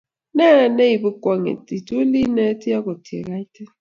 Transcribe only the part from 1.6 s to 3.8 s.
ko ituli ineti akot ya kaitit